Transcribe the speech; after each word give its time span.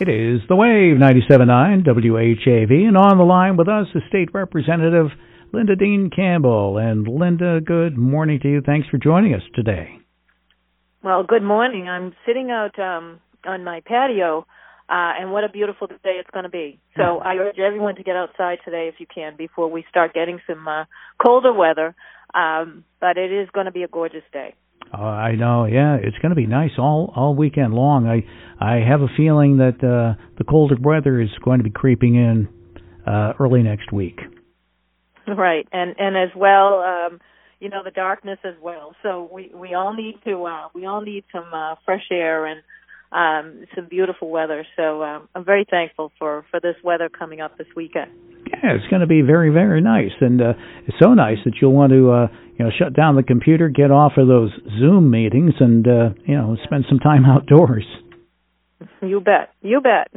It 0.00 0.08
is 0.08 0.40
The 0.48 0.56
Wave 0.56 0.96
97.9 0.96 1.86
WHAV, 1.86 2.88
and 2.88 2.96
on 2.96 3.16
the 3.16 3.22
line 3.22 3.56
with 3.56 3.68
us 3.68 3.86
is 3.94 4.02
State 4.08 4.34
Representative 4.34 5.06
Linda 5.52 5.76
Dean 5.76 6.10
Campbell. 6.14 6.78
And 6.78 7.06
Linda, 7.06 7.60
good 7.60 7.96
morning 7.96 8.40
to 8.42 8.48
you. 8.48 8.60
Thanks 8.60 8.88
for 8.88 8.98
joining 8.98 9.34
us 9.34 9.42
today. 9.54 10.00
Well, 11.04 11.22
good 11.22 11.44
morning. 11.44 11.88
I'm 11.88 12.12
sitting 12.26 12.50
out 12.50 12.76
um, 12.76 13.20
on 13.46 13.62
my 13.62 13.82
patio, 13.86 14.46
uh, 14.88 15.14
and 15.20 15.30
what 15.30 15.44
a 15.44 15.48
beautiful 15.48 15.86
day 15.86 16.18
it's 16.18 16.30
going 16.32 16.44
to 16.44 16.50
be. 16.50 16.80
So 16.96 17.18
I 17.24 17.36
urge 17.36 17.60
everyone 17.60 17.94
to 17.94 18.02
get 18.02 18.16
outside 18.16 18.58
today 18.64 18.90
if 18.92 18.96
you 18.98 19.06
can 19.06 19.36
before 19.36 19.70
we 19.70 19.84
start 19.90 20.12
getting 20.12 20.40
some 20.48 20.66
uh, 20.66 20.86
colder 21.24 21.52
weather. 21.52 21.94
Um, 22.34 22.82
but 23.00 23.16
it 23.16 23.30
is 23.30 23.48
going 23.54 23.66
to 23.66 23.72
be 23.72 23.84
a 23.84 23.88
gorgeous 23.88 24.24
day. 24.32 24.56
Uh, 24.96 25.02
I 25.02 25.34
know, 25.34 25.64
yeah, 25.64 25.96
it's 25.96 26.16
going 26.18 26.30
to 26.30 26.36
be 26.36 26.46
nice 26.46 26.70
all 26.78 27.12
all 27.16 27.34
weekend 27.34 27.74
long. 27.74 28.06
I 28.06 28.24
I 28.64 28.76
have 28.88 29.00
a 29.00 29.08
feeling 29.16 29.56
that 29.56 29.82
uh, 29.82 30.22
the 30.38 30.44
colder 30.44 30.76
weather 30.80 31.20
is 31.20 31.30
going 31.44 31.58
to 31.58 31.64
be 31.64 31.70
creeping 31.70 32.14
in 32.14 32.48
uh, 33.06 33.32
early 33.40 33.62
next 33.62 33.92
week. 33.92 34.20
Right, 35.26 35.66
and 35.72 35.94
and 35.98 36.16
as 36.16 36.30
well, 36.36 36.80
um, 36.80 37.20
you 37.58 37.70
know, 37.70 37.82
the 37.82 37.90
darkness 37.90 38.38
as 38.44 38.54
well. 38.62 38.94
So 39.02 39.28
we 39.32 39.50
we 39.54 39.74
all 39.74 39.94
need 39.94 40.18
to 40.26 40.44
uh, 40.44 40.68
we 40.74 40.86
all 40.86 41.00
need 41.00 41.24
some 41.32 41.52
uh, 41.52 41.74
fresh 41.84 42.06
air 42.12 42.46
and 42.46 42.60
um, 43.14 43.64
some 43.74 43.86
beautiful 43.88 44.28
weather. 44.28 44.66
So 44.76 45.02
um, 45.02 45.28
I'm 45.34 45.44
very 45.44 45.64
thankful 45.70 46.12
for 46.18 46.44
for 46.50 46.60
this 46.60 46.74
weather 46.82 47.08
coming 47.08 47.40
up 47.40 47.56
this 47.56 47.68
weekend. 47.76 48.10
Yeah, 48.46 48.74
it's 48.74 48.88
going 48.90 49.00
to 49.00 49.06
be 49.06 49.22
very 49.22 49.50
very 49.50 49.80
nice, 49.80 50.12
and 50.20 50.40
uh, 50.40 50.52
it's 50.86 50.96
so 51.00 51.14
nice 51.14 51.38
that 51.44 51.54
you'll 51.60 51.72
want 51.72 51.92
to. 51.92 52.10
Uh, 52.10 52.26
you 52.56 52.64
know, 52.64 52.70
shut 52.78 52.94
down 52.94 53.16
the 53.16 53.24
computer, 53.24 53.68
get 53.68 53.90
off 53.90 54.12
of 54.16 54.28
those 54.28 54.50
Zoom 54.78 55.10
meetings, 55.10 55.54
and 55.58 55.86
uh, 55.86 56.10
you 56.24 56.36
know, 56.36 56.56
spend 56.64 56.84
some 56.88 56.98
time 56.98 57.24
outdoors. 57.26 57.86
You 59.02 59.20
bet. 59.20 59.50
You 59.62 59.80
bet. 59.80 60.08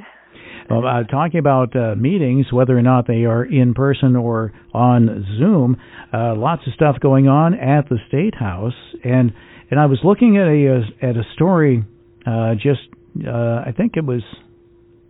Well, 0.69 0.85
uh, 0.85 1.03
talking 1.03 1.39
about 1.39 1.75
uh, 1.75 1.95
meetings, 1.95 2.47
whether 2.51 2.77
or 2.77 2.81
not 2.81 3.07
they 3.07 3.23
are 3.23 3.43
in 3.43 3.73
person 3.73 4.15
or 4.15 4.51
on 4.73 5.25
Zoom, 5.39 5.77
uh, 6.13 6.35
lots 6.35 6.63
of 6.67 6.73
stuff 6.73 6.97
going 6.99 7.27
on 7.27 7.53
at 7.53 7.87
the 7.89 7.97
State 8.07 8.35
House, 8.35 8.73
and 9.03 9.31
and 9.71 9.79
I 9.79 9.85
was 9.85 9.99
looking 10.03 10.37
at 10.37 10.47
a 10.47 10.77
uh, 10.77 11.09
at 11.09 11.15
a 11.15 11.23
story 11.33 11.83
uh, 12.27 12.55
just 12.55 12.81
uh, 13.25 13.63
I 13.65 13.73
think 13.75 13.93
it 13.95 14.05
was 14.05 14.21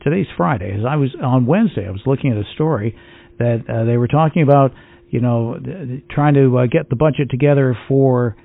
today's 0.01 0.27
Friday. 0.37 0.71
As 0.77 0.85
I 0.87 0.95
was 0.95 1.09
on 1.21 1.45
Wednesday, 1.45 1.87
I 1.87 1.91
was 1.91 2.01
looking 2.05 2.31
at 2.31 2.37
a 2.37 2.53
story 2.53 2.95
that 3.39 3.63
uh, 3.67 3.85
they 3.85 3.97
were 3.97 4.07
talking 4.07 4.43
about 4.43 4.71
you 5.09 5.21
know, 5.21 5.57
trying 6.11 6.33
to 6.33 6.57
uh, 6.57 6.65
get 6.65 6.89
the 6.89 6.95
budget 6.95 7.29
together 7.29 7.77
for 7.87 8.35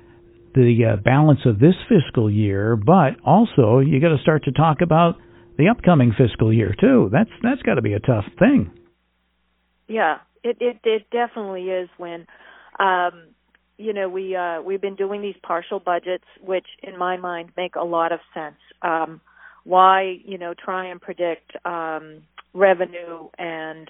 the 0.55 0.93
uh, 0.93 1.01
balance 1.01 1.39
of 1.45 1.59
this 1.59 1.75
fiscal 1.89 2.29
year, 2.29 2.75
but 2.75 3.19
also 3.25 3.79
you 3.79 3.99
got 3.99 4.15
to 4.15 4.21
start 4.21 4.45
to 4.45 4.51
talk 4.51 4.77
about 4.81 5.15
the 5.57 5.67
upcoming 5.67 6.13
fiscal 6.17 6.53
year 6.53 6.73
too. 6.79 7.09
That's 7.11 7.29
that's 7.41 7.61
got 7.63 7.75
to 7.75 7.81
be 7.81 7.93
a 7.93 7.99
tough 7.99 8.25
thing. 8.39 8.71
Yeah, 9.87 10.17
it 10.43 10.57
it 10.59 10.77
it 10.83 11.03
definitely 11.11 11.63
is 11.63 11.89
when 11.97 12.25
um 12.79 13.32
you 13.77 13.93
know, 13.93 14.09
we 14.09 14.35
uh 14.35 14.61
we've 14.61 14.81
been 14.81 14.95
doing 14.95 15.21
these 15.21 15.35
partial 15.43 15.79
budgets 15.79 16.25
which 16.41 16.67
in 16.81 16.97
my 16.97 17.17
mind 17.17 17.51
make 17.57 17.75
a 17.75 17.83
lot 17.83 18.11
of 18.11 18.19
sense. 18.33 18.59
Um 18.81 19.21
why, 19.63 20.19
you 20.25 20.37
know, 20.37 20.53
try 20.53 20.87
and 20.87 21.01
predict 21.01 21.53
um 21.65 22.23
revenue 22.53 23.29
and 23.37 23.89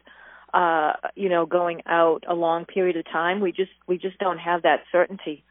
uh, 0.54 0.94
you 1.16 1.30
know, 1.30 1.46
going 1.46 1.82
out 1.88 2.24
a 2.30 2.34
long 2.36 2.66
period 2.66 2.96
of 2.96 3.06
time. 3.06 3.42
We 3.42 3.52
just 3.52 3.72
we 3.88 3.98
just 3.98 4.18
don't 4.20 4.38
have 4.38 4.62
that 4.64 4.82
certainty. 4.92 5.44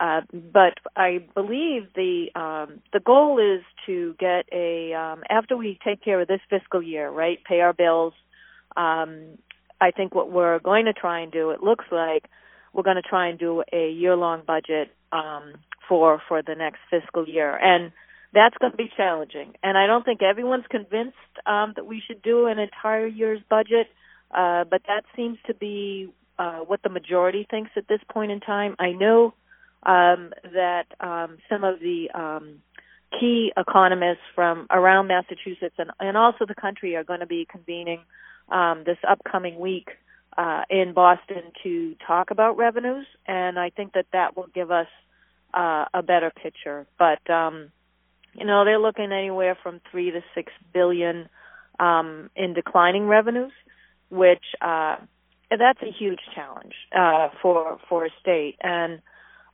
Uh, 0.00 0.20
but 0.32 0.74
I 0.96 1.24
believe 1.34 1.88
the 1.94 2.26
um, 2.34 2.80
the 2.92 3.00
goal 3.00 3.38
is 3.38 3.62
to 3.86 4.14
get 4.18 4.46
a 4.52 4.92
um, 4.94 5.22
after 5.28 5.56
we 5.56 5.78
take 5.84 6.02
care 6.02 6.20
of 6.20 6.28
this 6.28 6.40
fiscal 6.50 6.82
year, 6.82 7.10
right? 7.10 7.38
Pay 7.44 7.60
our 7.60 7.72
bills. 7.72 8.14
Um, 8.76 9.38
I 9.80 9.90
think 9.92 10.14
what 10.14 10.30
we're 10.30 10.58
going 10.58 10.86
to 10.86 10.92
try 10.92 11.20
and 11.20 11.30
do, 11.32 11.50
it 11.50 11.62
looks 11.62 11.84
like 11.90 12.24
we're 12.72 12.82
going 12.82 12.96
to 12.96 13.02
try 13.02 13.28
and 13.28 13.38
do 13.38 13.62
a 13.72 13.90
year 13.90 14.16
long 14.16 14.42
budget 14.46 14.90
um, 15.12 15.54
for 15.88 16.20
for 16.28 16.42
the 16.42 16.54
next 16.54 16.78
fiscal 16.90 17.26
year, 17.28 17.56
and 17.56 17.92
that's 18.34 18.56
going 18.58 18.72
to 18.72 18.76
be 18.76 18.90
challenging. 18.96 19.54
And 19.62 19.78
I 19.78 19.86
don't 19.86 20.04
think 20.04 20.22
everyone's 20.22 20.66
convinced 20.70 21.16
um, 21.46 21.72
that 21.76 21.86
we 21.86 22.02
should 22.06 22.22
do 22.22 22.46
an 22.46 22.58
entire 22.58 23.06
year's 23.06 23.40
budget. 23.48 23.88
Uh, 24.30 24.64
but 24.64 24.82
that 24.86 25.04
seems 25.16 25.38
to 25.46 25.54
be 25.54 26.12
uh, 26.38 26.58
what 26.58 26.82
the 26.82 26.90
majority 26.90 27.46
thinks 27.50 27.70
at 27.76 27.88
this 27.88 28.00
point 28.10 28.30
in 28.30 28.40
time. 28.40 28.76
I 28.78 28.92
know 28.92 29.32
um, 29.84 30.32
that 30.52 30.84
um, 31.00 31.38
some 31.48 31.64
of 31.64 31.80
the 31.80 32.10
um, 32.14 32.60
key 33.18 33.52
economists 33.56 34.24
from 34.34 34.66
around 34.70 35.06
Massachusetts 35.06 35.74
and, 35.78 35.90
and 35.98 36.16
also 36.16 36.44
the 36.46 36.54
country 36.54 36.96
are 36.96 37.04
going 37.04 37.20
to 37.20 37.26
be 37.26 37.46
convening 37.50 38.00
um, 38.50 38.82
this 38.84 38.98
upcoming 39.08 39.58
week 39.58 39.88
uh, 40.38 40.62
in 40.70 40.94
Boston 40.94 41.42
to 41.64 41.96
talk 42.06 42.30
about 42.30 42.56
revenues, 42.56 43.06
and 43.26 43.58
I 43.58 43.70
think 43.70 43.92
that 43.92 44.06
that 44.14 44.36
will 44.36 44.48
give 44.54 44.70
us 44.70 44.86
uh, 45.52 45.84
a 45.92 46.02
better 46.02 46.30
picture. 46.30 46.86
But 46.98 47.28
um, 47.30 47.72
you 48.34 48.46
know, 48.46 48.64
they're 48.64 48.78
looking 48.78 49.12
anywhere 49.12 49.58
from 49.62 49.80
three 49.90 50.10
to 50.12 50.20
six 50.34 50.52
billion 50.72 51.28
um, 51.80 52.30
in 52.36 52.54
declining 52.54 53.06
revenues 53.06 53.52
which 54.10 54.44
uh, 54.60 54.96
that's 55.50 55.80
a 55.82 55.90
huge 55.98 56.20
challenge 56.34 56.74
uh, 56.96 57.28
for 57.42 57.78
for 57.88 58.06
a 58.06 58.10
state. 58.20 58.56
And 58.60 59.00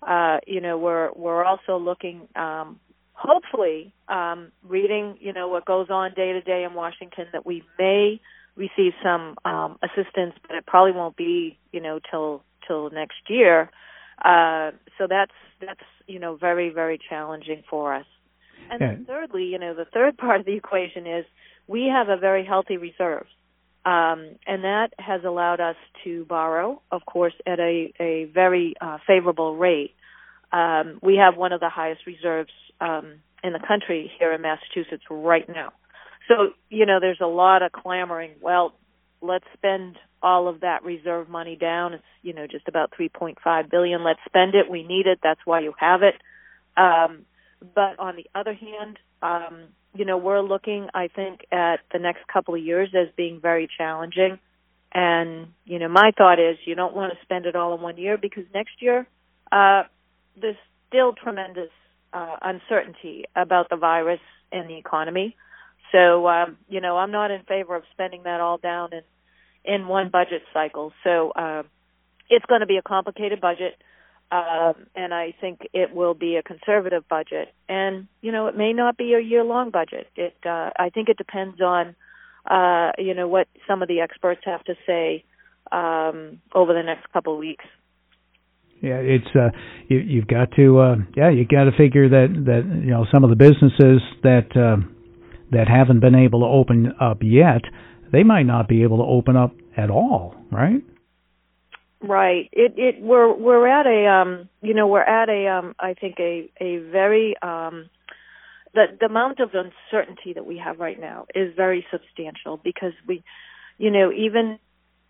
uh, 0.06 0.38
you 0.46 0.60
know, 0.60 0.78
we're 0.78 1.12
we're 1.12 1.44
also 1.44 1.78
looking, 1.78 2.28
um, 2.36 2.80
hopefully, 3.12 3.92
um, 4.08 4.52
reading 4.62 5.16
you 5.20 5.32
know 5.32 5.48
what 5.48 5.64
goes 5.64 5.88
on 5.90 6.14
day 6.14 6.32
to 6.32 6.40
day 6.40 6.64
in 6.64 6.74
Washington 6.74 7.26
that 7.32 7.46
we 7.46 7.62
may 7.78 8.20
receive 8.56 8.92
some 9.02 9.36
um, 9.44 9.78
assistance, 9.82 10.34
but 10.46 10.56
it 10.56 10.66
probably 10.66 10.92
won't 10.92 11.16
be 11.16 11.58
you 11.72 11.80
know 11.80 12.00
till 12.10 12.42
till 12.66 12.90
next 12.90 13.28
year. 13.28 13.70
Uh, 14.24 14.70
so 14.98 15.06
that's 15.08 15.32
that's 15.60 15.80
you 16.06 16.18
know 16.18 16.36
very 16.36 16.70
very 16.70 16.98
challenging 17.08 17.62
for 17.68 17.94
us. 17.94 18.06
And 18.70 18.80
yeah. 18.80 18.88
then 18.88 19.04
thirdly, 19.06 19.44
you 19.44 19.58
know, 19.58 19.74
the 19.74 19.84
third 19.84 20.16
part 20.18 20.40
of 20.40 20.46
the 20.46 20.56
equation 20.56 21.06
is 21.06 21.24
we 21.66 21.90
have 21.92 22.08
a 22.08 22.16
very 22.16 22.44
healthy 22.44 22.76
reserves. 22.76 23.28
Um, 23.86 24.36
and 24.46 24.64
that 24.64 24.88
has 24.98 25.24
allowed 25.24 25.60
us 25.60 25.76
to 26.04 26.24
borrow, 26.24 26.80
of 26.90 27.04
course, 27.04 27.34
at 27.46 27.60
a, 27.60 27.92
a 28.00 28.24
very 28.32 28.74
uh, 28.80 28.96
favorable 29.06 29.56
rate. 29.56 29.94
Um, 30.52 30.98
we 31.02 31.16
have 31.16 31.36
one 31.36 31.52
of 31.52 31.60
the 31.60 31.68
highest 31.68 32.06
reserves 32.06 32.52
um, 32.80 33.16
in 33.42 33.52
the 33.52 33.58
country 33.58 34.10
here 34.18 34.32
in 34.32 34.40
Massachusetts 34.40 35.02
right 35.10 35.46
now. 35.48 35.72
So, 36.28 36.54
you 36.70 36.86
know, 36.86 37.00
there's 37.00 37.20
a 37.20 37.26
lot 37.26 37.62
of 37.62 37.72
clamoring, 37.72 38.32
well, 38.40 38.74
let's 39.20 39.44
spend 39.54 39.96
all 40.22 40.48
of 40.48 40.60
that 40.60 40.84
reserve 40.84 41.28
money 41.28 41.56
down. 41.56 41.94
It's, 41.94 42.04
you 42.22 42.32
know, 42.32 42.46
just 42.46 42.68
about 42.68 42.92
3.5 42.98 43.70
billion. 43.70 44.04
Let's 44.04 44.20
spend 44.26 44.54
it. 44.54 44.70
We 44.70 44.82
need 44.82 45.06
it. 45.06 45.18
That's 45.22 45.40
why 45.44 45.60
you 45.60 45.74
have 45.78 46.02
it. 46.02 46.14
Um, 46.76 47.26
but 47.74 47.98
on 47.98 48.16
the 48.16 48.26
other 48.34 48.54
hand, 48.54 48.98
um, 49.22 49.64
you 49.94 50.04
know, 50.04 50.18
we're 50.18 50.40
looking, 50.40 50.88
I 50.94 51.08
think, 51.08 51.46
at 51.52 51.80
the 51.92 51.98
next 51.98 52.26
couple 52.26 52.54
of 52.54 52.62
years 52.62 52.90
as 52.94 53.08
being 53.16 53.40
very 53.40 53.68
challenging. 53.78 54.38
And, 54.92 55.48
you 55.64 55.78
know, 55.78 55.88
my 55.88 56.12
thought 56.16 56.38
is 56.38 56.56
you 56.64 56.74
don't 56.74 56.94
want 56.94 57.12
to 57.12 57.18
spend 57.22 57.46
it 57.46 57.56
all 57.56 57.74
in 57.74 57.80
one 57.80 57.96
year 57.96 58.16
because 58.16 58.44
next 58.52 58.80
year, 58.80 59.06
uh, 59.52 59.84
there's 60.40 60.56
still 60.88 61.12
tremendous 61.12 61.70
uh, 62.12 62.36
uncertainty 62.42 63.24
about 63.34 63.68
the 63.70 63.76
virus 63.76 64.20
and 64.52 64.68
the 64.68 64.76
economy. 64.76 65.36
So, 65.92 66.26
um, 66.26 66.58
you 66.68 66.80
know, 66.80 66.96
I'm 66.96 67.10
not 67.10 67.30
in 67.30 67.42
favor 67.42 67.76
of 67.76 67.84
spending 67.92 68.24
that 68.24 68.40
all 68.40 68.58
down 68.58 68.90
in, 68.92 69.02
in 69.64 69.86
one 69.86 70.10
budget 70.10 70.42
cycle. 70.52 70.92
So, 71.04 71.30
uh, 71.30 71.62
it's 72.30 72.44
going 72.46 72.60
to 72.60 72.66
be 72.66 72.78
a 72.78 72.82
complicated 72.82 73.40
budget 73.40 73.74
um, 74.34 74.86
and 74.96 75.12
I 75.12 75.34
think 75.40 75.60
it 75.72 75.94
will 75.94 76.14
be 76.14 76.36
a 76.36 76.42
conservative 76.42 77.08
budget. 77.08 77.52
And 77.68 78.08
you 78.20 78.32
know, 78.32 78.48
it 78.48 78.56
may 78.56 78.72
not 78.72 78.96
be 78.96 79.14
a 79.14 79.20
year-long 79.20 79.70
budget. 79.70 80.08
It, 80.16 80.34
uh, 80.44 80.70
I 80.76 80.90
think, 80.92 81.08
it 81.08 81.18
depends 81.18 81.60
on, 81.60 81.94
uh, 82.50 82.92
you 82.98 83.14
know, 83.14 83.28
what 83.28 83.46
some 83.68 83.82
of 83.82 83.88
the 83.88 84.00
experts 84.00 84.40
have 84.44 84.64
to 84.64 84.74
say 84.86 85.24
um, 85.70 86.40
over 86.54 86.72
the 86.72 86.82
next 86.82 87.12
couple 87.12 87.34
of 87.34 87.38
weeks. 87.38 87.64
Yeah, 88.80 88.96
it's 88.96 89.28
uh, 89.34 89.50
you, 89.88 89.98
you've 89.98 90.26
got 90.26 90.50
to, 90.56 90.78
uh, 90.78 90.96
yeah, 91.16 91.30
you 91.30 91.46
got 91.46 91.64
to 91.64 91.72
figure 91.76 92.08
that 92.08 92.28
that 92.46 92.82
you 92.82 92.90
know 92.90 93.06
some 93.12 93.24
of 93.24 93.30
the 93.30 93.36
businesses 93.36 94.02
that 94.22 94.48
uh, 94.56 94.76
that 95.50 95.68
haven't 95.68 96.00
been 96.00 96.14
able 96.14 96.40
to 96.40 96.46
open 96.46 96.94
up 97.00 97.18
yet, 97.22 97.62
they 98.12 98.22
might 98.22 98.44
not 98.44 98.68
be 98.68 98.82
able 98.82 98.98
to 98.98 99.04
open 99.04 99.36
up 99.36 99.52
at 99.76 99.90
all, 99.90 100.34
right? 100.50 100.82
Right. 102.06 102.50
It 102.52 102.74
it 102.76 103.00
we're 103.00 103.32
we're 103.32 103.66
at 103.66 103.86
a 103.86 104.06
um 104.06 104.48
you 104.60 104.74
know 104.74 104.86
we're 104.86 105.00
at 105.00 105.30
a 105.30 105.48
um 105.48 105.74
I 105.78 105.94
think 105.94 106.16
a 106.18 106.50
a 106.60 106.76
very 106.78 107.34
um 107.40 107.88
the 108.74 108.86
the 109.00 109.06
amount 109.06 109.40
of 109.40 109.50
uncertainty 109.54 110.34
that 110.34 110.44
we 110.44 110.58
have 110.58 110.80
right 110.80 111.00
now 111.00 111.26
is 111.34 111.54
very 111.56 111.86
substantial 111.90 112.60
because 112.62 112.92
we 113.08 113.24
you 113.78 113.90
know 113.90 114.12
even 114.12 114.58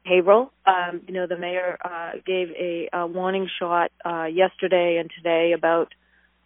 Haverhill 0.04 0.52
um 0.66 1.00
you 1.08 1.14
know 1.14 1.26
the 1.26 1.36
mayor 1.36 1.78
uh 1.84 2.12
gave 2.24 2.50
a, 2.50 2.88
a 2.92 3.06
warning 3.08 3.48
shot 3.58 3.90
uh 4.04 4.26
yesterday 4.26 4.98
and 5.00 5.10
today 5.16 5.52
about 5.52 5.92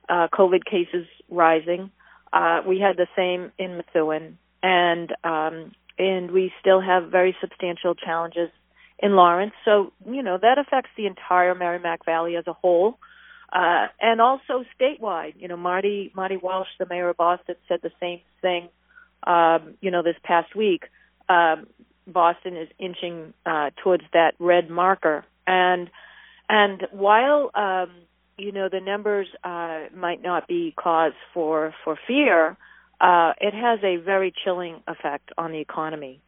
uh 0.09 0.29
COVID 0.33 0.65
cases 0.65 1.07
rising. 1.29 1.91
Uh 2.33 2.63
we 2.67 2.79
had 2.81 2.97
the 2.97 3.09
same 3.17 3.53
in 3.59 3.77
Methuen 3.77 4.39
and 4.63 5.15
um, 5.25 5.73
and 5.99 6.31
we 6.31 6.53
still 6.61 6.81
have 6.81 7.11
very 7.11 7.37
substantial 7.41 7.95
challenges 7.95 8.51
in 8.99 9.15
Lawrence. 9.15 9.53
So 9.65 9.93
you 10.07 10.23
know 10.23 10.39
that 10.41 10.59
affects 10.59 10.91
the 10.97 11.07
entire 11.07 11.55
Merrimack 11.55 12.05
Valley 12.05 12.37
as 12.37 12.47
a 12.47 12.53
whole, 12.53 12.99
uh, 13.53 13.87
and 14.01 14.21
also 14.21 14.65
statewide. 14.81 15.35
You 15.39 15.49
know, 15.49 15.57
Marty 15.57 16.13
Marty 16.15 16.37
Walsh, 16.37 16.69
the 16.79 16.87
mayor 16.87 17.09
of 17.09 17.17
Boston, 17.17 17.57
said 17.69 17.81
the 17.83 17.93
same 18.01 18.21
thing. 18.43 18.69
Um, 19.25 19.75
you 19.81 19.91
know, 19.91 20.03
this 20.03 20.17
past 20.23 20.55
week, 20.55 20.85
um, 21.29 21.67
Boston 22.07 22.57
is 22.57 22.69
inching 22.79 23.35
uh, 23.45 23.71
towards 23.83 24.05
that 24.13 24.35
red 24.39 24.71
marker, 24.71 25.25
and 25.47 25.91
and 26.49 26.87
while 26.93 27.51
um, 27.55 27.91
you 28.39 28.53
know 28.53 28.69
the 28.71 28.81
numbers 28.81 29.27
uh, 29.45 29.85
might 29.95 30.23
not 30.23 30.47
be 30.47 30.73
cause 30.77 31.13
for 31.35 31.75
for 31.85 31.99
fear, 32.07 32.57
uh, 33.01 33.33
it 33.41 33.53
has 33.53 33.81
a 33.83 33.97
very 33.97 34.33
chilling 34.45 34.81
effect 34.87 35.31
on 35.37 35.53
the 35.53 35.59
economy, 35.59 36.21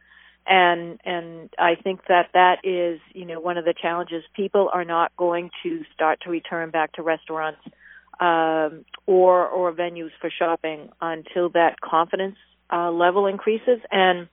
and 0.45 0.99
and 1.05 1.49
I 1.57 1.75
think 1.75 2.01
that 2.09 2.27
that 2.33 2.59
is 2.63 2.99
you 3.13 3.25
know 3.25 3.39
one 3.39 3.57
of 3.57 3.65
the 3.65 3.73
challenges. 3.73 4.23
People 4.35 4.69
are 4.73 4.85
not 4.85 5.15
going 5.15 5.49
to 5.63 5.81
start 5.93 6.19
to 6.23 6.29
return 6.29 6.69
back 6.69 6.93
to 6.93 7.01
restaurants 7.01 7.61
um, 8.19 8.85
or 9.05 9.47
or 9.47 9.71
venues 9.71 10.11
for 10.19 10.29
shopping 10.29 10.89
until 11.01 11.49
that 11.49 11.79
confidence 11.79 12.37
uh, 12.71 12.91
level 12.91 13.25
increases. 13.25 13.79
And 13.89 14.27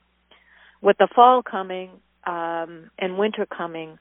with 0.83 0.99
the 0.99 1.09
fall 1.15 1.43
coming 1.43 1.91
um, 2.27 2.91
and 2.99 3.19
winter 3.19 3.47
coming, 3.47 3.99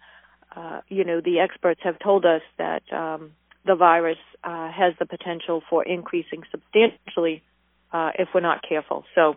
uh, 0.56 0.82
you 0.90 1.04
know 1.04 1.22
the 1.22 1.40
experts 1.40 1.82
have 1.84 2.00
told 2.00 2.26
us 2.26 2.42
that. 2.58 2.82
Um, 2.92 3.34
the 3.68 3.76
virus 3.76 4.18
uh, 4.44 4.72
has 4.72 4.94
the 5.00 5.06
potential 5.06 5.62
for 5.70 5.84
increasing 5.84 6.44
substantially 6.52 7.44
uh, 7.92 8.12
if 8.18 8.30
we're 8.34 8.42
not 8.42 8.62
careful. 8.68 9.04
So 9.16 9.36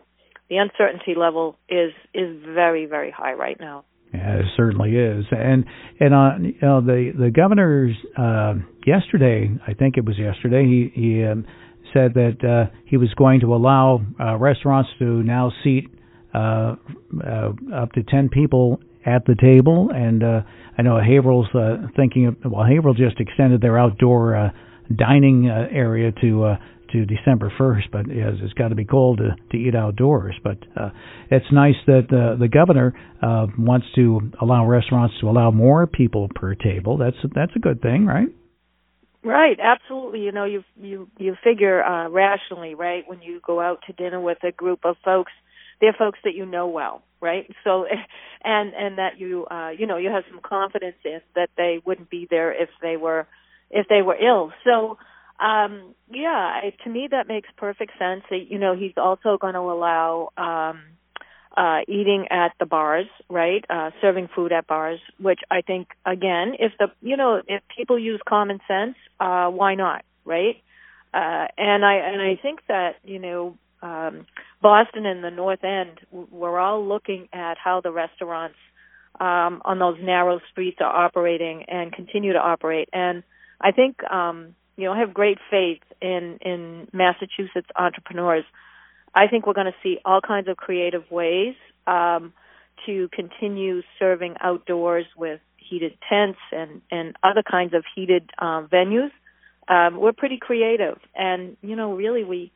the 0.49 0.57
uncertainty 0.57 1.15
level 1.17 1.57
is 1.69 1.93
is 2.15 2.37
very 2.45 2.87
very 2.87 3.11
high 3.11 3.35
right 3.35 3.59
now. 3.61 3.85
Yeah, 4.13 4.39
it 4.39 4.47
certainly 4.57 4.97
is, 4.97 5.25
and 5.31 5.65
and 6.01 6.15
on 6.15 6.45
you 6.45 6.55
know, 6.63 6.81
the 6.81 7.13
the 7.17 7.31
governor's 7.31 7.95
uh, 8.19 8.55
yesterday, 8.85 9.51
I 9.67 9.75
think 9.75 9.97
it 9.97 10.05
was 10.05 10.19
yesterday, 10.19 10.65
he 10.65 10.91
he 10.95 11.25
um, 11.25 11.47
said 11.93 12.15
that 12.15 12.43
uh, 12.45 12.75
he 12.87 12.97
was 12.97 13.13
going 13.15 13.41
to 13.41 13.55
allow 13.55 14.01
uh, 14.19 14.37
restaurants 14.37 14.91
to 14.99 15.23
now 15.23 15.53
seat 15.63 15.89
uh, 16.35 16.75
uh, 17.25 17.53
up 17.73 17.93
to 17.93 18.03
ten 18.03 18.29
people 18.29 18.81
at 19.07 19.25
the 19.25 19.35
table, 19.35 19.91
and 19.95 20.23
uh, 20.23 20.43
I 20.77 20.83
know 20.83 20.95
Haverhill's 20.95 21.55
uh, 21.55 21.89
thinking 21.97 22.27
of 22.27 22.37
well, 22.45 22.65
Haverhill 22.65 22.95
just 22.95 23.21
extended 23.21 23.61
their 23.61 23.79
outdoor 23.79 24.37
uh, 24.37 24.51
dining 24.95 25.49
uh, 25.49 25.69
area 25.71 26.13
to 26.21 26.45
uh, 26.45 26.57
to 26.93 27.07
December 27.07 27.53
1st, 27.59 27.91
but 27.93 28.09
yes, 28.09 28.35
it's 28.43 28.53
got 28.55 28.69
to 28.69 28.75
be 28.75 28.85
cold 28.85 29.19
to 29.19 29.37
to 29.51 29.57
eat 29.57 29.75
outdoors. 29.75 30.35
But 30.43 30.59
uh, 30.77 30.91
it's 31.31 31.47
nice 31.53 31.77
that 31.87 32.07
uh, 32.11 32.39
the 32.39 32.49
governor 32.49 32.95
uh, 33.23 33.47
wants 33.59 33.87
to 33.95 34.33
allow 34.41 34.67
restaurants 34.67 35.15
to 35.21 35.29
allow 35.29 35.51
more 35.51 35.87
people 35.87 36.29
per 36.35 36.55
table. 36.55 36.99
That's 36.99 37.17
that's 37.35 37.53
a 37.57 37.61
good 37.61 37.81
thing, 37.81 38.07
right? 38.07 38.29
Right, 39.23 39.59
absolutely. 39.63 40.21
You 40.21 40.33
know, 40.33 40.45
you 40.45 40.65
you 40.81 41.09
you 41.19 41.37
figure 41.45 41.83
uh 41.83 42.09
rationally, 42.09 42.75
right? 42.75 43.05
When 43.07 43.21
you 43.23 43.41
go 43.47 43.61
out 43.61 43.81
to 43.87 43.93
dinner 43.93 44.21
with 44.21 44.39
a 44.45 44.53
group 44.53 44.81
of 44.85 44.97
folks, 45.05 45.33
they're 45.81 45.97
folks 45.99 46.19
that 46.25 46.35
you 46.35 46.47
know 46.47 46.69
well, 46.69 47.03
right? 47.21 47.51
So, 47.65 47.87
and 48.45 48.75
and 48.75 48.99
that 48.99 49.19
you 49.19 49.47
uh, 49.47 49.71
you 49.71 49.87
know 49.87 49.97
you 49.97 50.11
have 50.11 50.25
some 50.31 50.41
confidence 50.43 50.97
in 51.05 51.21
that 51.35 51.51
they 51.57 51.81
wouldn't 51.85 52.11
be 52.11 52.27
there 52.31 52.53
if 52.53 52.69
they 52.83 52.97
were 52.97 53.27
if 53.71 53.87
they 53.89 54.03
were 54.03 54.17
ill. 54.17 54.53
So, 54.65 54.99
um, 55.45 55.95
yeah, 56.11 56.29
I, 56.29 56.75
to 56.85 56.91
me 56.91 57.09
that 57.11 57.29
makes 57.29 57.49
perfect 57.57 57.93
sense. 57.99 58.23
That 58.31 58.51
you 58.51 58.59
know, 58.59 58.75
he's 58.75 58.95
also 58.97 59.39
going 59.41 59.55
to 59.55 59.61
allow 59.61 60.31
um, 60.37 60.83
uh, 61.57 61.81
eating 61.89 62.27
at 62.31 62.53
the 62.59 62.67
bars, 62.67 63.07
right? 63.29 63.65
Uh, 63.69 63.91
serving 64.01 64.29
food 64.35 64.53
at 64.53 64.67
bars, 64.67 65.01
which 65.19 65.41
I 65.51 65.63
think 65.63 65.89
again, 66.07 66.55
if 66.59 66.73
the 66.79 66.89
you 67.01 67.17
know 67.17 67.43
if 67.47 67.63
people 67.77 67.99
use 67.99 68.21
common 68.29 68.61
sense, 68.69 68.97
uh, 69.19 69.49
why 69.49 69.75
not, 69.75 70.05
right? 70.25 70.57
Uh, 71.13 71.47
and 71.59 71.85
I 71.85 71.95
and 71.95 72.23
I 72.23 72.39
think 72.41 72.61
that 72.69 72.97
you 73.05 73.19
know 73.19 73.57
um, 73.83 74.27
Boston 74.61 75.07
and 75.07 75.25
the 75.25 75.31
North 75.31 75.65
End, 75.65 76.01
we're 76.11 76.59
all 76.59 76.87
looking 76.87 77.29
at 77.33 77.57
how 77.59 77.81
the 77.81 77.91
restaurants 77.91 78.57
um, 79.19 79.63
on 79.65 79.79
those 79.79 79.97
narrow 80.03 80.41
streets 80.51 80.79
are 80.81 81.05
operating 81.05 81.65
and 81.69 81.93
continue 81.93 82.33
to 82.33 82.39
operate. 82.39 82.89
And 82.93 83.23
I 83.61 83.73
think 83.73 84.03
um, 84.11 84.55
you 84.77 84.85
know 84.85 84.93
I 84.93 84.99
have 85.01 85.15
great 85.15 85.39
faith 85.51 85.83
in 86.01 86.39
in 86.41 86.89
Massachusetts 86.93 87.69
entrepreneurs. 87.77 88.45
I 89.15 89.27
think 89.27 89.47
we're 89.47 89.55
going 89.55 89.67
to 89.67 89.79
see 89.83 89.99
all 90.05 90.21
kinds 90.21 90.49
of 90.49 90.57
creative 90.57 91.11
ways 91.11 91.55
um, 91.87 92.33
to 92.87 93.09
continue 93.13 93.83
serving 93.99 94.37
outdoors 94.41 95.07
with 95.17 95.41
heated 95.57 95.97
tents 96.09 96.39
and 96.53 96.83
and 96.91 97.17
other 97.23 97.43
kinds 97.43 97.75
of 97.75 97.85
heated 97.95 98.31
um, 98.39 98.69
venues. 98.69 99.11
Um, 99.69 100.01
we're 100.01 100.13
pretty 100.13 100.39
creative, 100.39 100.99
and 101.15 101.57
you 101.63 101.77
know, 101.77 101.95
really, 101.95 102.25
we 102.25 102.53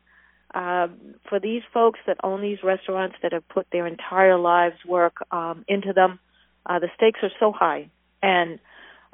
uh, 0.55 0.87
for 1.29 1.41
these 1.41 1.63
folks 1.73 1.99
that 2.07 2.17
own 2.23 2.41
these 2.41 2.59
restaurants 2.63 3.17
that 3.23 3.33
have 3.33 3.47
put 3.49 3.67
their 3.73 3.87
entire 3.87 4.39
lives 4.39 4.77
work 4.87 5.17
um, 5.33 5.65
into 5.67 5.93
them, 5.93 6.21
uh, 6.67 6.79
the 6.79 6.89
stakes 6.97 7.21
are 7.23 7.31
so 7.41 7.53
high, 7.53 7.91
and 8.23 8.61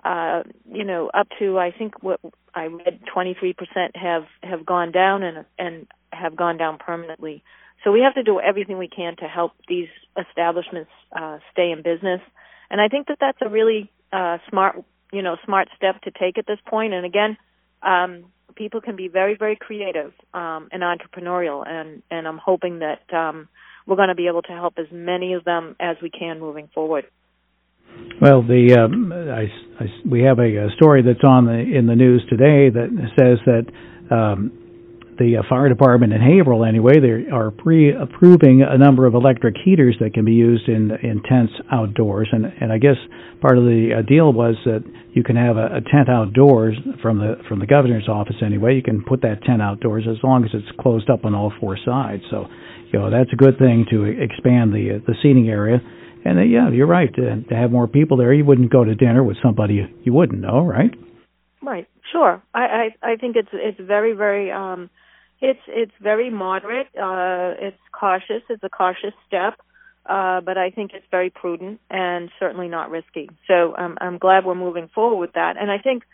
uh, 0.05 0.43
you 0.71 0.85
know, 0.85 1.11
up 1.13 1.29
to 1.39 1.59
I 1.59 1.73
think 1.73 2.03
what 2.03 2.21
I 2.55 2.67
read, 2.67 3.01
23% 3.15 3.55
have 3.95 4.25
have 4.43 4.65
gone 4.67 4.93
down 4.93 5.23
and 5.23 5.45
and 5.59 5.87
have 6.13 6.37
gone 6.37 6.59
down 6.59 6.79
permanently. 6.79 7.43
So 7.85 7.91
we 7.93 8.01
have 8.01 8.15
to 8.15 8.23
do 8.23 8.39
everything 8.39 8.77
we 8.77 8.89
can 8.89 9.17
to 9.17 9.25
help 9.25 9.53
these 9.67 9.89
establishments 10.19 10.91
uh, 11.19 11.39
stay 11.53 11.71
in 11.71 11.83
business, 11.83 12.21
and 12.71 12.81
I 12.81 12.89
think 12.89 13.09
that 13.09 13.17
that's 13.19 13.39
a 13.41 13.49
really 13.49 13.91
uh, 14.13 14.39
smart, 14.49 14.85
you 15.13 15.23
know, 15.23 15.37
smart 15.45 15.69
step 15.75 16.03
to 16.03 16.11
take 16.11 16.37
at 16.37 16.47
this 16.47 16.59
point. 16.67 16.93
And 16.93 17.07
again, 17.07 17.37
um, 17.83 18.27
people 18.61 18.83
can 18.83 18.95
be 18.95 19.09
very, 19.09 19.37
very 19.39 19.57
creative 19.57 20.13
um, 20.35 20.69
and 20.71 20.83
entrepreneurial, 20.83 21.67
and 21.67 22.03
and 22.11 22.29
I'm 22.29 22.37
hoping 22.37 22.81
that 22.81 23.03
um, 23.17 23.49
we're 23.87 23.97
going 23.97 24.11
to 24.11 24.15
be 24.15 24.29
able 24.29 24.43
to 24.43 24.53
help 24.53 24.75
as 24.77 24.87
many 24.93 25.33
of 25.33 25.45
them 25.45 25.77
as 25.81 25.97
we 26.03 26.11
can 26.11 26.39
moving 26.39 26.69
forward. 26.75 27.07
Well, 28.21 28.43
the 28.43 28.77
um, 28.79 29.11
I, 29.13 29.45
I, 29.83 29.87
we 30.07 30.23
have 30.25 30.39
a, 30.39 30.67
a 30.67 30.69
story 30.77 31.03
that's 31.03 31.25
on 31.25 31.47
the 31.47 31.59
in 31.59 31.87
the 31.87 31.97
news 31.97 32.23
today 32.29 32.69
that 32.69 32.91
says 33.19 33.39
that 33.47 34.15
um, 34.15 34.53
the 35.21 35.37
uh, 35.37 35.43
fire 35.49 35.69
department 35.69 36.15
in 36.15 36.21
Haverhill, 36.21 36.65
anyway, 36.65 36.95
they 36.99 37.31
are 37.31 37.51
pre-approving 37.51 38.65
a 38.67 38.79
number 38.79 39.05
of 39.05 39.15
electric 39.15 39.55
heaters 39.63 39.95
that 40.01 40.15
can 40.15 40.25
be 40.25 40.33
used 40.33 40.67
in 40.67 40.91
in 41.03 41.23
tents 41.29 41.53
outdoors. 41.71 42.29
And 42.33 42.47
and 42.47 42.73
I 42.73 42.79
guess 42.79 42.97
part 43.41 43.59
of 43.59 43.65
the 43.65 44.01
uh, 44.01 44.03
deal 44.03 44.33
was 44.33 44.57
that 44.65 44.83
you 45.13 45.23
can 45.23 45.37
have 45.37 45.59
a, 45.59 45.77
a 45.77 45.81
tent 45.85 46.09
outdoors 46.09 46.75
from 47.03 47.19
the 47.19 47.37
from 47.49 47.61
the 47.61 47.67
governor's 47.67 48.09
office 48.09 48.37
anyway. 48.45 48.75
You 48.75 48.83
can 48.83 49.05
put 49.05 49.21
that 49.21 49.45
tent 49.45 49.61
outdoors 49.61 50.05
as 50.09 50.17
long 50.25 50.45
as 50.45 50.51
it's 50.55 50.73
closed 50.81 51.11
up 51.11 51.27
on 51.27 51.35
all 51.35 51.53
four 51.61 51.77
sides. 51.85 52.23
So, 52.31 52.47
you 52.91 52.99
know, 52.99 53.11
that's 53.11 53.33
a 53.33 53.37
good 53.37 53.59
thing 53.59 53.85
to 53.91 54.05
expand 54.05 54.73
the 54.73 54.97
uh, 54.97 55.05
the 55.07 55.15
seating 55.23 55.51
area. 55.51 55.79
And 56.25 56.39
uh, 56.39 56.43
yeah, 56.43 56.71
you're 56.71 56.89
right. 56.89 57.13
To, 57.15 57.43
to 57.43 57.55
have 57.55 57.71
more 57.71 57.87
people 57.87 58.17
there, 58.17 58.33
you 58.33 58.47
wouldn't 58.47 58.73
go 58.73 58.85
to 58.85 58.95
dinner 58.95 59.23
with 59.23 59.37
somebody 59.45 59.85
you 60.03 60.13
wouldn't 60.15 60.41
know, 60.41 60.65
right? 60.65 60.97
Right. 61.63 61.87
Sure. 62.11 62.43
I 62.55 62.91
I, 63.03 63.13
I 63.13 63.17
think 63.17 63.37
it's 63.37 63.53
it's 63.53 63.81
very 63.81 64.15
very 64.15 64.51
um 64.51 64.89
it's 65.41 65.61
it's 65.69 65.93
very 66.01 66.31
moderate. 66.31 66.89
Uh, 66.89 67.55
it's 67.59 67.79
cautious. 67.93 68.43
It's 68.49 68.63
a 68.63 68.69
cautious 68.69 69.15
step, 69.27 69.55
uh, 70.07 70.41
but 70.41 70.59
I 70.59 70.71
think 70.71 70.93
it's 70.95 71.07
very 71.11 71.31
prudent 71.31 71.81
and 71.91 72.31
certainly 72.39 72.69
not 72.69 72.91
risky. 72.91 73.31
So 73.47 73.75
um, 73.77 73.97
I'm 74.01 74.19
glad 74.19 74.45
we're 74.45 74.55
moving 74.55 74.91
forward 74.95 75.17
with 75.17 75.33
that. 75.35 75.57
And 75.59 75.71
I 75.71 75.79
think 75.79 76.05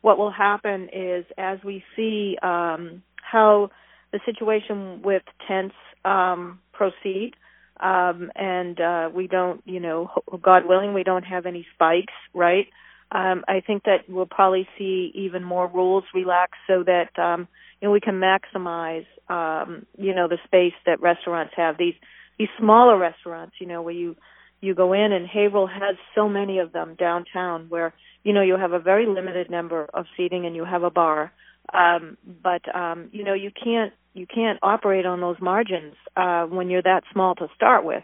what 0.00 0.18
will 0.18 0.32
happen 0.32 0.88
is 0.92 1.24
as 1.38 1.58
we 1.64 1.84
see 1.96 2.36
um, 2.42 3.02
how 3.22 3.70
the 4.12 4.20
situation 4.26 5.00
with 5.02 5.22
tents 5.46 5.76
um, 6.04 6.58
proceed, 6.72 7.34
um, 7.80 8.30
and 8.36 8.80
uh, 8.80 9.10
we 9.12 9.26
don't, 9.26 9.62
you 9.64 9.80
know, 9.80 10.10
God 10.42 10.66
willing, 10.66 10.92
we 10.92 11.02
don't 11.02 11.24
have 11.24 11.46
any 11.46 11.66
spikes, 11.74 12.12
right? 12.34 12.66
Um, 13.10 13.44
I 13.48 13.60
think 13.60 13.84
that 13.84 14.08
we'll 14.08 14.26
probably 14.26 14.68
see 14.78 15.12
even 15.14 15.44
more 15.44 15.66
rules 15.66 16.04
relaxed 16.14 16.60
so 16.66 16.84
that 16.84 17.18
um, 17.18 17.48
know 17.88 17.92
we 17.92 18.00
can 18.00 18.20
maximize 18.20 19.06
um, 19.28 19.86
you 19.98 20.14
know 20.14 20.28
the 20.28 20.38
space 20.46 20.74
that 20.86 21.00
restaurants 21.00 21.54
have. 21.56 21.76
These 21.78 21.94
these 22.38 22.48
smaller 22.58 22.98
restaurants, 22.98 23.54
you 23.60 23.66
know, 23.66 23.82
where 23.82 23.94
you 23.94 24.16
you 24.60 24.74
go 24.74 24.92
in 24.92 25.12
and 25.12 25.26
Haverhill 25.26 25.66
has 25.66 25.96
so 26.14 26.28
many 26.28 26.58
of 26.60 26.72
them 26.72 26.94
downtown 26.98 27.66
where 27.68 27.92
you 28.24 28.32
know 28.32 28.42
you 28.42 28.56
have 28.56 28.72
a 28.72 28.78
very 28.78 29.06
limited 29.06 29.50
number 29.50 29.88
of 29.92 30.06
seating 30.16 30.46
and 30.46 30.56
you 30.56 30.64
have 30.64 30.82
a 30.82 30.90
bar 30.90 31.32
um 31.74 32.16
but 32.42 32.62
um 32.74 33.08
you 33.12 33.24
know 33.24 33.34
you 33.34 33.50
can't 33.50 33.92
you 34.14 34.26
can't 34.26 34.58
operate 34.62 35.06
on 35.06 35.20
those 35.20 35.36
margins 35.40 35.94
uh 36.16 36.44
when 36.44 36.70
you're 36.70 36.82
that 36.82 37.02
small 37.12 37.34
to 37.34 37.46
start 37.54 37.84
with 37.84 38.02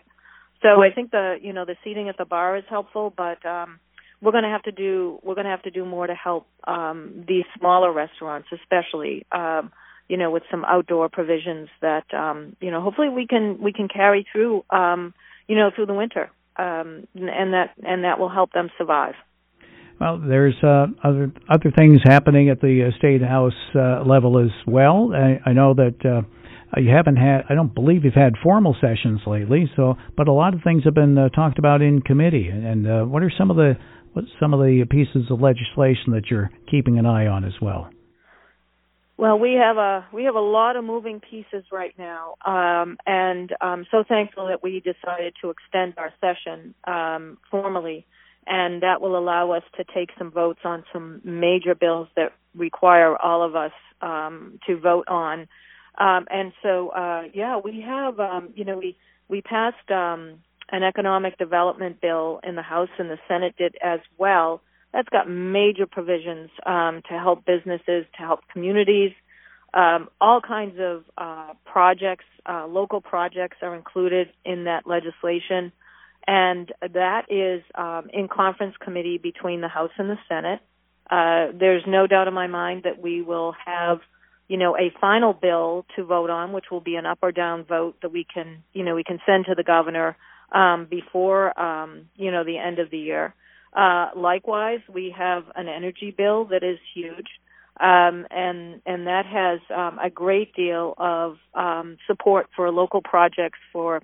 so 0.62 0.82
i 0.82 0.90
think 0.94 1.10
the 1.10 1.36
you 1.42 1.52
know 1.52 1.64
the 1.64 1.76
seating 1.84 2.08
at 2.08 2.16
the 2.18 2.24
bar 2.24 2.56
is 2.56 2.64
helpful 2.68 3.12
but 3.16 3.44
um 3.46 3.78
we're 4.20 4.32
going 4.32 4.44
to 4.44 4.50
have 4.50 4.62
to 4.64 4.72
do 4.72 5.18
we're 5.22 5.34
going 5.34 5.44
to 5.44 5.50
have 5.50 5.62
to 5.62 5.70
do 5.70 5.84
more 5.84 6.06
to 6.06 6.14
help 6.14 6.46
um, 6.66 7.24
these 7.26 7.44
smaller 7.58 7.92
restaurants, 7.92 8.48
especially 8.52 9.26
um, 9.32 9.70
you 10.08 10.16
know, 10.16 10.30
with 10.30 10.42
some 10.50 10.64
outdoor 10.64 11.08
provisions 11.08 11.68
that 11.80 12.12
um, 12.14 12.56
you 12.60 12.70
know, 12.70 12.80
hopefully 12.80 13.08
we 13.08 13.26
can 13.26 13.60
we 13.62 13.72
can 13.72 13.88
carry 13.88 14.26
through, 14.32 14.64
um, 14.70 15.14
you 15.46 15.54
know, 15.54 15.70
through 15.74 15.86
the 15.86 15.94
winter, 15.94 16.30
um, 16.56 17.06
and 17.14 17.52
that 17.52 17.74
and 17.84 18.04
that 18.04 18.18
will 18.18 18.30
help 18.30 18.52
them 18.52 18.70
survive. 18.78 19.14
Well, 20.00 20.18
there's 20.18 20.54
uh, 20.62 20.86
other 21.04 21.32
other 21.48 21.70
things 21.76 22.00
happening 22.04 22.48
at 22.48 22.60
the 22.60 22.88
uh, 22.88 22.98
state 22.98 23.22
house 23.22 23.52
uh, 23.74 24.02
level 24.04 24.38
as 24.38 24.52
well. 24.66 25.12
I, 25.14 25.50
I 25.50 25.52
know 25.52 25.74
that 25.74 25.96
uh, 26.04 26.22
you 26.80 26.90
haven't 26.90 27.16
had. 27.16 27.42
I 27.50 27.54
don't 27.54 27.74
believe 27.74 28.04
you've 28.04 28.14
had 28.14 28.34
formal 28.42 28.76
sessions 28.80 29.20
lately. 29.26 29.70
So, 29.76 29.96
but 30.16 30.28
a 30.28 30.32
lot 30.32 30.54
of 30.54 30.60
things 30.62 30.84
have 30.84 30.94
been 30.94 31.18
uh, 31.18 31.28
talked 31.30 31.58
about 31.58 31.82
in 31.82 32.00
committee. 32.00 32.48
And 32.48 32.86
uh, 32.86 33.04
what 33.04 33.22
are 33.22 33.32
some 33.36 33.50
of 33.50 33.56
the 33.56 33.76
some 34.40 34.54
of 34.54 34.60
the 34.60 34.84
pieces 34.88 35.30
of 35.30 35.40
legislation 35.40 36.12
that 36.12 36.30
you're 36.30 36.50
keeping 36.70 36.98
an 36.98 37.06
eye 37.06 37.26
on 37.26 37.44
as 37.44 37.54
well? 37.60 37.90
Well, 39.16 39.38
we 39.38 39.54
have 39.54 39.76
a 39.78 40.06
we 40.12 40.24
have 40.24 40.36
a 40.36 40.40
lot 40.40 40.76
of 40.76 40.84
moving 40.84 41.20
pieces 41.20 41.64
right 41.72 41.94
now, 41.98 42.34
um, 42.46 42.98
and 43.04 43.52
I'm 43.60 43.84
so 43.90 44.04
thankful 44.08 44.46
that 44.46 44.62
we 44.62 44.80
decided 44.80 45.34
to 45.42 45.50
extend 45.50 45.94
our 45.96 46.12
session 46.20 46.74
um, 46.86 47.38
formally 47.50 48.06
and 48.48 48.82
that 48.82 49.00
will 49.00 49.16
allow 49.16 49.52
us 49.52 49.62
to 49.76 49.84
take 49.94 50.08
some 50.18 50.30
votes 50.30 50.60
on 50.64 50.82
some 50.92 51.20
major 51.22 51.74
bills 51.74 52.08
that 52.16 52.32
require 52.56 53.14
all 53.16 53.44
of 53.44 53.54
us 53.54 53.72
um, 54.00 54.58
to 54.66 54.78
vote 54.80 55.06
on. 55.06 55.46
Um, 55.98 56.26
and 56.30 56.52
so, 56.62 56.88
uh, 56.88 57.24
yeah, 57.34 57.58
we 57.62 57.84
have, 57.86 58.18
um, 58.18 58.50
you 58.54 58.64
know, 58.64 58.78
we 58.78 58.96
we 59.28 59.42
passed 59.42 59.90
um, 59.90 60.38
an 60.70 60.82
economic 60.82 61.38
development 61.38 62.00
bill 62.00 62.40
in 62.42 62.54
the 62.56 62.62
House, 62.62 62.90
and 62.98 63.10
the 63.10 63.18
Senate 63.26 63.54
did 63.56 63.76
as 63.82 64.00
well. 64.16 64.60
That's 64.92 65.08
got 65.08 65.28
major 65.28 65.86
provisions 65.86 66.50
um, 66.64 67.02
to 67.08 67.18
help 67.18 67.44
businesses, 67.44 68.06
to 68.16 68.18
help 68.18 68.40
communities. 68.52 69.12
Um, 69.74 70.08
all 70.20 70.40
kinds 70.40 70.76
of 70.80 71.04
uh, 71.18 71.52
projects, 71.64 72.24
uh, 72.46 72.66
local 72.66 73.00
projects, 73.00 73.58
are 73.62 73.74
included 73.74 74.28
in 74.44 74.64
that 74.64 74.86
legislation 74.86 75.72
and 76.28 76.70
that 76.92 77.32
is 77.32 77.62
um, 77.74 78.10
in 78.12 78.28
conference 78.28 78.74
committee 78.78 79.16
between 79.16 79.62
the 79.62 79.68
House 79.68 79.90
and 79.96 80.10
the 80.10 80.18
Senate. 80.28 80.60
Uh, 81.10 81.56
there's 81.58 81.82
no 81.86 82.06
doubt 82.06 82.28
in 82.28 82.34
my 82.34 82.46
mind 82.46 82.82
that 82.82 83.00
we 83.00 83.22
will 83.22 83.54
have, 83.64 84.00
you 84.46 84.58
know, 84.58 84.76
a 84.76 84.92
final 85.00 85.32
bill 85.32 85.86
to 85.96 86.04
vote 86.04 86.28
on, 86.28 86.52
which 86.52 86.66
will 86.70 86.82
be 86.82 86.96
an 86.96 87.06
up 87.06 87.18
or 87.22 87.32
down 87.32 87.64
vote 87.64 87.96
that 88.02 88.12
we 88.12 88.26
can, 88.32 88.62
you 88.74 88.84
know, 88.84 88.94
we 88.94 89.04
can 89.04 89.18
send 89.24 89.46
to 89.46 89.54
the 89.54 89.62
governor 89.62 90.18
um, 90.52 90.86
before, 90.88 91.58
um, 91.60 92.08
you 92.16 92.30
know, 92.30 92.44
the 92.44 92.58
end 92.58 92.78
of 92.78 92.90
the 92.90 92.98
year. 92.98 93.34
Uh, 93.72 94.08
likewise, 94.16 94.80
we 94.92 95.14
have 95.16 95.44
an 95.54 95.68
energy 95.68 96.14
bill 96.16 96.46
that 96.46 96.62
is 96.62 96.78
huge, 96.94 97.28
um, 97.78 98.26
and 98.30 98.80
and 98.86 99.06
that 99.06 99.26
has 99.26 99.60
um, 99.74 99.98
a 99.98 100.10
great 100.10 100.54
deal 100.54 100.94
of 100.96 101.36
um, 101.54 101.98
support 102.06 102.48
for 102.56 102.70
local 102.70 103.02
projects 103.02 103.58
for 103.72 104.02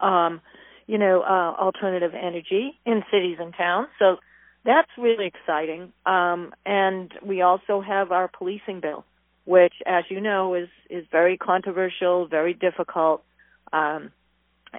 um, 0.00 0.40
you 0.86 0.98
know, 0.98 1.22
uh, 1.22 1.60
alternative 1.60 2.12
energy 2.14 2.78
in 2.84 3.02
cities 3.10 3.38
and 3.40 3.54
towns. 3.54 3.88
So 3.98 4.16
that's 4.64 4.90
really 4.98 5.26
exciting. 5.26 5.92
Um, 6.06 6.52
and 6.64 7.12
we 7.24 7.42
also 7.42 7.80
have 7.80 8.12
our 8.12 8.28
policing 8.28 8.80
bill, 8.80 9.04
which, 9.44 9.74
as 9.86 10.04
you 10.08 10.20
know, 10.20 10.54
is 10.54 10.68
is 10.90 11.04
very 11.10 11.36
controversial, 11.36 12.26
very 12.26 12.54
difficult. 12.54 13.24
Um, 13.72 14.10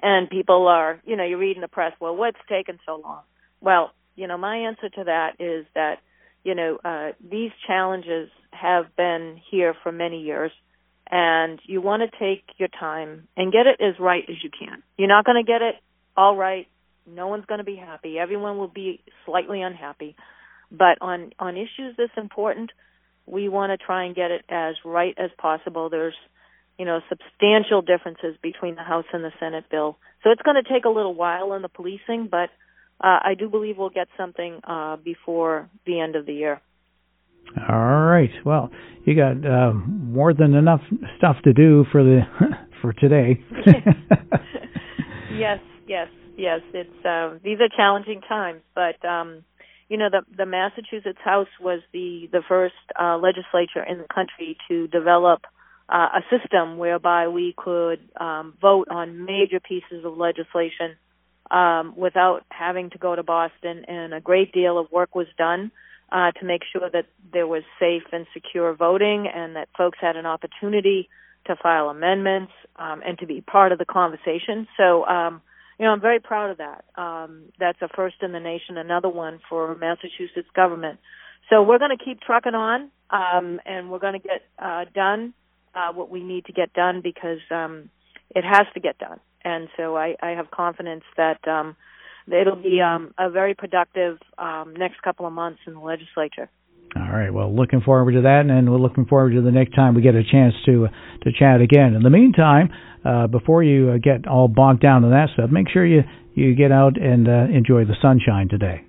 and 0.02 0.28
people 0.30 0.66
are, 0.66 1.00
you 1.04 1.16
know, 1.16 1.24
you 1.24 1.38
read 1.38 1.56
in 1.56 1.62
the 1.62 1.68
press, 1.68 1.92
well, 2.00 2.16
what's 2.16 2.38
taken 2.48 2.78
so 2.86 3.00
long? 3.02 3.22
Well, 3.60 3.92
you 4.14 4.26
know, 4.26 4.38
my 4.38 4.56
answer 4.56 4.88
to 4.88 5.04
that 5.04 5.36
is 5.38 5.66
that, 5.74 5.96
you 6.44 6.54
know, 6.54 6.78
uh, 6.84 7.12
these 7.20 7.50
challenges 7.66 8.30
have 8.50 8.94
been 8.96 9.40
here 9.50 9.74
for 9.82 9.92
many 9.92 10.22
years 10.22 10.52
and 11.10 11.60
you 11.64 11.80
want 11.80 12.02
to 12.02 12.18
take 12.18 12.44
your 12.58 12.68
time 12.68 13.28
and 13.36 13.52
get 13.52 13.66
it 13.66 13.80
as 13.80 13.98
right 14.00 14.24
as 14.28 14.36
you 14.42 14.50
can. 14.50 14.82
You're 14.96 15.08
not 15.08 15.24
going 15.24 15.42
to 15.44 15.46
get 15.46 15.62
it 15.62 15.76
all 16.16 16.36
right, 16.36 16.66
no 17.06 17.28
one's 17.28 17.44
going 17.46 17.58
to 17.58 17.64
be 17.64 17.76
happy. 17.76 18.18
Everyone 18.18 18.58
will 18.58 18.68
be 18.68 19.00
slightly 19.24 19.62
unhappy. 19.62 20.16
But 20.70 20.98
on 21.00 21.32
on 21.38 21.56
issues 21.56 21.96
this 21.96 22.10
important, 22.16 22.72
we 23.26 23.48
want 23.48 23.70
to 23.70 23.84
try 23.84 24.04
and 24.04 24.16
get 24.16 24.30
it 24.30 24.44
as 24.48 24.74
right 24.84 25.14
as 25.16 25.30
possible. 25.38 25.90
There's 25.90 26.14
you 26.78 26.84
know 26.84 27.00
substantial 27.08 27.82
differences 27.82 28.36
between 28.42 28.74
the 28.74 28.82
House 28.82 29.06
and 29.12 29.24
the 29.24 29.32
Senate 29.40 29.64
bill, 29.70 29.98
so 30.22 30.30
it's 30.30 30.42
going 30.42 30.62
to 30.62 30.68
take 30.68 30.84
a 30.84 30.90
little 30.90 31.14
while 31.14 31.52
in 31.54 31.62
the 31.62 31.68
policing, 31.68 32.28
but 32.30 32.50
uh, 33.00 33.20
I 33.22 33.34
do 33.38 33.48
believe 33.48 33.76
we'll 33.78 33.90
get 33.90 34.08
something 34.16 34.60
uh, 34.64 34.96
before 34.96 35.68
the 35.84 36.00
end 36.00 36.16
of 36.16 36.26
the 36.26 36.32
year. 36.32 36.60
All 37.68 38.04
right. 38.04 38.30
Well, 38.44 38.70
you 39.04 39.14
got 39.14 39.44
uh, 39.46 39.72
more 39.72 40.34
than 40.34 40.54
enough 40.54 40.80
stuff 41.16 41.36
to 41.44 41.52
do 41.52 41.84
for 41.92 42.02
the 42.02 42.22
for 42.82 42.92
today. 42.92 43.42
yes, 45.32 45.60
yes, 45.86 46.08
yes. 46.36 46.60
It's 46.74 47.04
uh, 47.04 47.38
these 47.44 47.58
are 47.60 47.68
challenging 47.76 48.20
times, 48.22 48.62
but 48.74 49.02
um, 49.06 49.44
you 49.88 49.96
know 49.96 50.08
the 50.10 50.22
the 50.36 50.46
Massachusetts 50.46 51.18
House 51.24 51.48
was 51.60 51.80
the 51.92 52.28
the 52.32 52.42
first 52.48 52.74
uh, 53.00 53.16
legislature 53.16 53.84
in 53.88 53.98
the 53.98 54.08
country 54.12 54.56
to 54.68 54.88
develop 54.88 55.42
uh, 55.88 56.08
a 56.16 56.20
system 56.30 56.78
whereby 56.78 57.28
we 57.28 57.54
could 57.56 58.00
um, 58.20 58.54
vote 58.60 58.88
on 58.90 59.24
major 59.24 59.60
pieces 59.60 60.04
of 60.04 60.16
legislation 60.16 60.96
um, 61.50 61.94
without 61.96 62.44
having 62.50 62.90
to 62.90 62.98
go 62.98 63.14
to 63.14 63.22
Boston, 63.22 63.84
and 63.86 64.12
a 64.12 64.20
great 64.20 64.52
deal 64.52 64.78
of 64.78 64.90
work 64.90 65.14
was 65.14 65.28
done. 65.38 65.70
Uh, 66.12 66.30
to 66.30 66.46
make 66.46 66.62
sure 66.72 66.88
that 66.88 67.06
there 67.32 67.48
was 67.48 67.64
safe 67.80 68.04
and 68.12 68.28
secure 68.32 68.72
voting 68.74 69.26
and 69.26 69.56
that 69.56 69.68
folks 69.76 69.98
had 70.00 70.14
an 70.14 70.24
opportunity 70.24 71.08
to 71.46 71.56
file 71.56 71.88
amendments 71.88 72.52
um, 72.76 73.02
and 73.04 73.18
to 73.18 73.26
be 73.26 73.40
part 73.40 73.72
of 73.72 73.78
the 73.78 73.84
conversation. 73.84 74.68
So 74.76 75.04
um, 75.04 75.42
you 75.78 75.84
know, 75.84 75.92
I'm 75.92 76.00
very 76.00 76.20
proud 76.20 76.50
of 76.50 76.58
that. 76.58 76.84
Um, 76.96 77.52
that's 77.58 77.80
a 77.82 77.88
first 77.88 78.16
in 78.22 78.32
the 78.32 78.40
nation, 78.40 78.78
another 78.78 79.08
one 79.08 79.40
for 79.48 79.74
Massachusetts 79.74 80.48
government. 80.54 80.98
So 81.50 81.62
we're 81.62 81.78
going 81.78 81.96
to 81.96 82.02
keep 82.02 82.20
trucking 82.20 82.54
on, 82.54 82.90
um, 83.10 83.60
and 83.66 83.90
we're 83.90 83.98
going 83.98 84.20
to 84.20 84.26
get 84.26 84.42
uh, 84.58 84.86
done 84.94 85.34
uh, 85.76 85.92
what 85.92 86.10
we 86.10 86.22
need 86.22 86.46
to 86.46 86.52
get 86.52 86.72
done 86.72 87.00
because 87.02 87.38
um, 87.50 87.90
it 88.34 88.44
has 88.44 88.66
to 88.74 88.80
get 88.80 88.98
done. 88.98 89.20
And 89.44 89.68
so 89.76 89.96
I, 89.96 90.16
I 90.20 90.30
have 90.30 90.50
confidence 90.50 91.04
that 91.16 91.46
um, 91.46 91.76
it'll 92.26 92.56
be 92.56 92.80
um, 92.80 93.14
a 93.18 93.30
very 93.30 93.54
productive 93.54 94.18
um, 94.38 94.74
next 94.76 95.02
couple 95.02 95.26
of 95.26 95.32
months 95.32 95.60
in 95.66 95.74
the 95.74 95.80
legislature. 95.80 96.48
All 96.96 97.12
right. 97.12 97.32
Well, 97.32 97.54
looking 97.54 97.82
forward 97.82 98.12
to 98.12 98.22
that, 98.22 98.46
and 98.48 98.70
we're 98.70 98.78
looking 98.78 99.04
forward 99.04 99.34
to 99.34 99.42
the 99.42 99.50
next 99.50 99.74
time 99.74 99.94
we 99.94 100.02
get 100.02 100.14
a 100.14 100.24
chance 100.24 100.54
to 100.64 100.88
to 101.22 101.32
chat 101.38 101.60
again. 101.60 101.94
In 101.94 102.02
the 102.02 102.10
meantime, 102.10 102.70
uh, 103.04 103.26
before 103.26 103.62
you 103.62 103.90
uh, 103.90 103.98
get 103.98 104.26
all 104.26 104.48
bogged 104.48 104.80
down 104.80 105.04
in 105.04 105.10
that 105.10 105.28
stuff, 105.34 105.50
make 105.50 105.68
sure 105.68 105.84
you 105.84 106.02
you 106.34 106.54
get 106.54 106.72
out 106.72 106.96
and 107.00 107.28
uh, 107.28 107.46
enjoy 107.52 107.84
the 107.84 107.96
sunshine 108.00 108.48
today. 108.48 108.84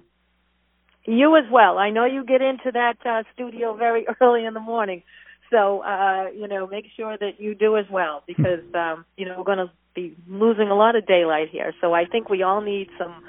You 1.06 1.38
as 1.38 1.46
well. 1.52 1.78
I 1.78 1.90
know 1.90 2.06
you 2.06 2.24
get 2.26 2.42
into 2.42 2.72
that 2.74 2.96
uh, 3.06 3.24
studio 3.34 3.76
very 3.76 4.06
early 4.22 4.46
in 4.46 4.54
the 4.54 4.60
morning, 4.62 5.04
so 5.52 5.84
uh, 5.84 6.26
you 6.36 6.48
know 6.48 6.68
make 6.68 6.86
sure 6.96 7.18
that 7.18 7.40
you 7.40 7.56
do 7.56 7.78
as 7.78 7.86
well 7.92 8.24
because 8.28 8.64
um, 8.74 9.06
you 9.18 9.26
know 9.26 9.36
we're 9.38 9.44
going 9.44 9.58
to 9.60 9.72
be 9.96 10.16
losing 10.28 10.70
a 10.70 10.76
lot 10.76 10.96
of 10.96 11.06
daylight 11.06 11.50
here. 11.52 11.74
So 11.82 11.94
I 11.94 12.06
think 12.06 12.30
we 12.30 12.44
all 12.44 12.62
need 12.62 12.88
some 12.98 13.24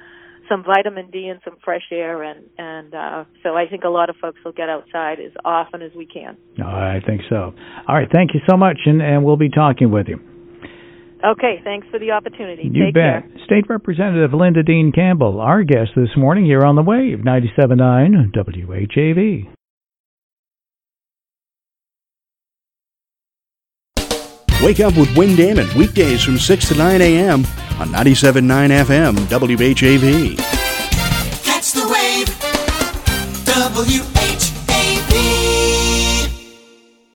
some 0.49 0.65
vitamin 0.65 1.11
D 1.11 1.29
and 1.29 1.41
some 1.45 1.57
fresh 1.65 1.83
air, 1.93 2.23
and 2.23 2.45
and 2.57 2.95
uh, 2.95 3.25
so 3.43 3.55
I 3.55 3.67
think 3.69 3.85
a 3.85 3.89
lot 3.89 4.11
of 4.11 4.17
folks 4.17 4.39
will 4.45 4.53
get 4.53 4.69
outside 4.69 5.21
as 5.21 5.33
often 5.45 5.83
as 5.83 5.93
we 5.97 6.07
can. 6.07 6.37
I 6.65 7.01
think 7.07 7.23
so. 7.29 7.55
All 7.89 7.95
right, 7.95 8.09
thank 8.13 8.35
you 8.35 8.41
so 8.49 8.57
much, 8.57 8.79
and 8.87 9.03
and 9.03 9.25
we'll 9.25 9.37
be 9.37 9.51
talking 9.51 9.91
with 9.91 10.09
you. 10.09 10.21
Okay, 11.25 11.61
thanks 11.65 11.87
for 11.91 11.99
the 11.99 12.13
opportunity. 12.13 12.71
You 12.73 12.87
Take 12.87 12.95
bet. 12.95 13.23
Care. 13.23 13.45
State 13.45 13.65
Representative 13.69 14.33
Linda 14.33 14.63
Dean 14.63 14.93
Campbell, 14.95 15.41
our 15.41 15.65
guest 15.65 15.91
this 15.97 16.11
morning 16.17 16.45
here 16.45 16.63
on 16.63 16.77
the 16.77 16.83
wave, 16.83 17.19
97.9 17.19 18.33
WHAV. 18.33 19.58
Wake 24.63 24.81
up 24.81 24.97
with 24.97 25.15
Wayne 25.17 25.37
Damon 25.37 25.69
weekdays 25.77 26.23
from 26.25 26.37
6 26.37 26.69
to 26.69 26.75
9 26.75 27.01
a.m. 27.01 27.45
on 27.79 27.89
97.9 27.91 28.71
FM 28.85 29.15
WHAV. 29.29 30.37
Catch 31.45 31.73
the 31.73 31.87
wave. 31.87 32.29
W. 33.45 34.08